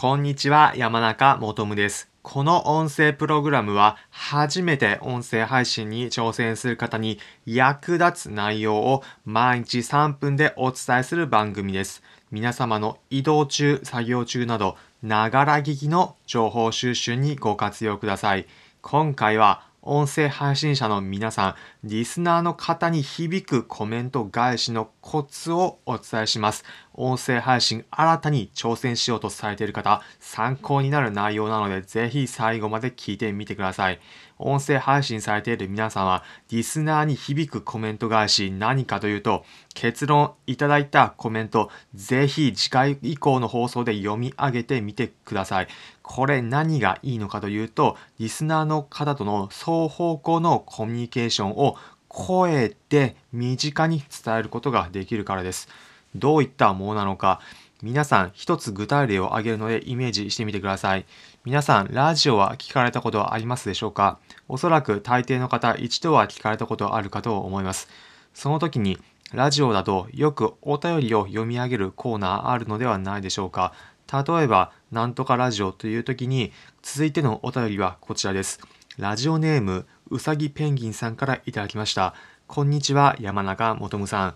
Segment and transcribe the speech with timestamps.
[0.00, 2.08] こんにちは、山中もとむです。
[2.22, 12.02] この音声プログラムは初めて音声配信に挑戦する方に役立つ内容を毎日3分でお伝えする番組です。
[12.30, 18.46] 皆様の移動中、作業中など、ながら聞きの情報収集にご活用ください。
[18.80, 26.62] 今回は音声配信者の皆さん、リスナーの方に響くコメント返しのコツをお伝えします。
[26.92, 34.00] 音声配信新たに挑戦しようとされている方、参考になる内容なので、ぜひ最後まで聞いてみてください。
[34.38, 45.68] 音声配信されている皆さんは、リスナーに響くコメント返し何かというと、結論いただいたコメント、ぜひ次回以降の放送で読み上げてみてください。
[46.02, 51.69] これ何がいいのかというと、リスナーの方との双方向のコミュニケーションを
[52.12, 55.68] 声で身近に伝えることができるからです。
[56.16, 57.40] どういったものなのか、
[57.82, 61.06] 皆さん一つ具体例を挙げるのでイメージしてみてください。
[61.44, 64.18] 皆さん、ラジオは聞かれたことはありますでしょうか？
[64.48, 67.88] おそらく大抵の方、一度は聞かれたことあるかと思います。
[68.34, 68.98] その時に、
[69.32, 73.72] ラジオだとよくお便りを読み上げるコーナーあるのではないでしょうか？
[74.12, 76.50] 例えば、なんとかラジオという時に、
[76.82, 78.58] 続いてのお便りはこちらです。
[78.98, 82.14] ラジオネーム、うさぎペンギンさんからいただきました。
[82.48, 84.34] こんにちは、山中もとむさん。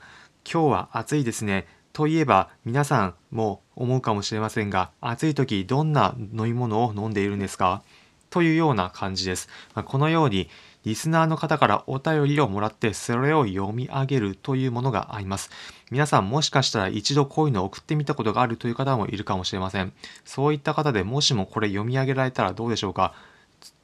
[0.48, 1.67] 今日は暑いですね。
[1.92, 7.83] といえば皆さんも思うかもしれませんが暑い時どんな飲み物を飲んでいるんですか？
[8.30, 9.48] というような感じです。
[9.75, 10.48] ま、このように
[10.84, 15.50] リスナーの方からお便りをもらってそれを読み上げるというものがあります。
[15.91, 19.92] 皆さんもしかしたら一度こういうのを送ってみたことがあるという方もいるかもしれません。
[20.25, 23.12] そういった方でもしもこれ読み上げられたらどうでしょうか？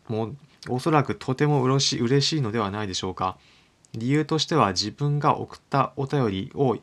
[0.06, 0.36] もう
[0.69, 3.39] おそらくとても嬉し嬉しいのではないでしょうか。
[3.92, 6.77] 理由としては自分が送ったお便りを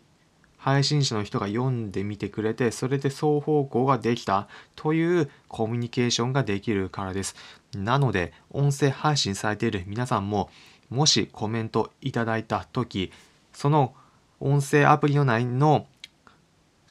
[0.58, 7.36] 配信者の人が読んでみてくれてそれで双方向ができたというコミュニケーションができるからです
[7.74, 10.50] なので音声配信されている皆さんも
[10.90, 13.12] もしコメントいただいた時
[13.54, 13.94] その
[14.40, 15.88] 音声アプリの内の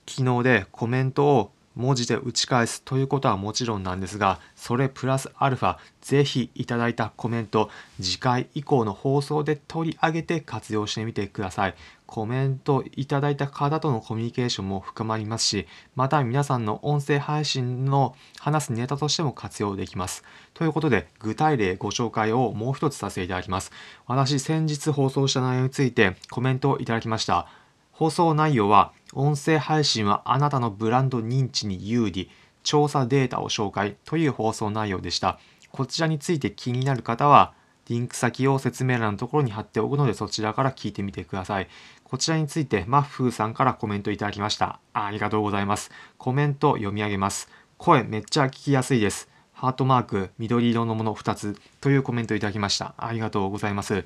[0.06, 7.70] 機能でコメントを文字で打ち返すということはもちろんなんですがそれプラスアルファぜひいただいたコメント
[8.00, 11.74] 次回以降の放送で取り上げて活用してみてください。
[12.06, 15.66] コメントいただいた方とのコミュニケーションも深まりますし
[15.96, 20.22] また皆さんの音声配信の話すネタとしても活用できます。
[20.54, 23.72] ということで具体例ご紹介をもう一つさせていただきます。
[24.06, 27.48] 私先日放送した内容についてコメントをいただきました。
[27.96, 32.30] 放送内容は音声配信はあなたのブランド認知に有利
[32.62, 35.38] 調査データを紹介という放送内容でした。
[35.70, 37.54] こちらについて気になる方は
[37.88, 41.68] リンク先を説明欄のところに貼っておくのでそちらから聞いてみてください。
[42.04, 44.78] こちらについてマッフーさんからコメントいただきました。
[44.92, 45.90] ありがとうございます。
[46.18, 47.48] コメント読み上げます。
[47.78, 49.30] 声めっちゃ聞きやすいです。
[49.54, 52.92] ハートマーク緑色のもの2つというコメントいただきました。
[52.98, 54.04] ありがとうございます。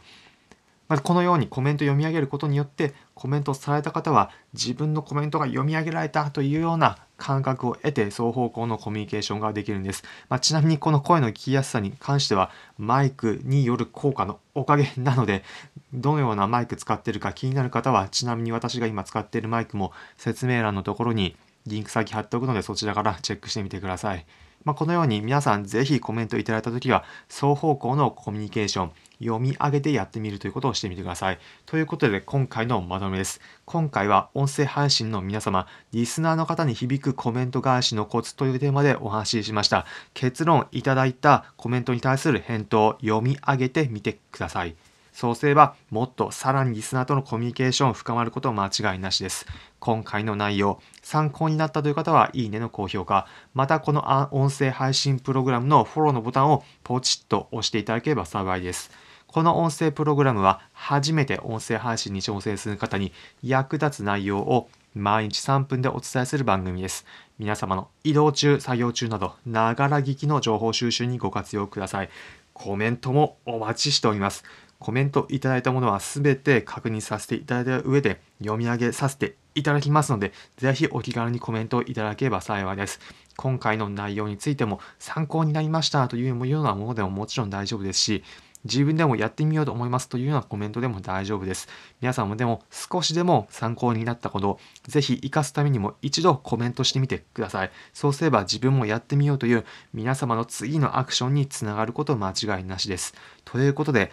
[0.90, 15.44] まずこのようにコメント読み上げることによってコメントされた方は自分のコメントが読み上げられたというような感覚を得て双方向のコミュニケーションができるんです、まあ、ちなみにこの声の聞きやすさに関してはマイクによる効果のおかげなので
[15.92, 21.36] どのようなマイク使ってるか気になる方はちなみに私が今使っているマイクも説明欄のところに
[21.68, 24.26] リンク先貼っておくのでそちらからチェックしてみてください。
[24.64, 31.38] まあ、このように皆さんぜひコメントいただいたときは双方向のコミュニケーション読み上げてやってみるということをしてみてください。
[31.66, 33.40] ということで今回のまとめです。
[33.64, 39.86] 今回は音声配信の皆様、リスナーの方に響くコメント返しのコツというテーマでお話ししました。
[40.14, 44.74] 結論いただいたコメントに対する返答を読み上げてみてください。
[45.12, 49.44] そうすればもっとさらにリスナーとのコミュニケーションを深まること間違いなしです。
[49.78, 58.90] 今回の内容、参考になったという方はいいねの高評価、またこの音声配信プログラムのフォローのボタンをポチッと押していただければ幸いです。
[59.32, 63.12] この音声プログラムは初めて音声配信に挑戦する方に
[63.44, 67.06] 役立つ内容を毎日3分でお伝えする番組です。
[67.38, 72.10] 皆様の移動中、作業中など、ながら聞きの情報収集にご活用ください。
[72.54, 74.42] コメントもお待ちしております。
[74.80, 82.98] コメントいただいたものはすべて確認させていただいた上で読み上げさせていただきますので、ぜひお気軽にコメントをいただければ幸いです。
[83.36, 88.24] 今回の内容についても参考になりましたというようなものでももちろん大丈夫ですし、
[88.64, 91.68] 自分でもやってみようと思いますというようなコメントでも大丈夫です。
[92.00, 97.70] 皆さんもでも少しでも参考になったことをぜひ活かすためにも一度コメントしてみてください。
[97.92, 103.14] そうすれば自分もやってみようという皆様の次のアクションにつながること間違いなしです。
[103.44, 104.12] ということで、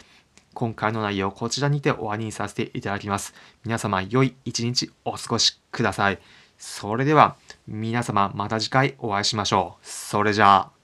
[0.54, 3.34] 今回の内容こちらにて終わりにさせていただきます。
[3.64, 6.20] 皆様良い一日お過ごしください。
[6.58, 7.36] それでは
[7.68, 9.86] 皆様また次回お会いしましょう。
[9.86, 10.77] それじゃあ。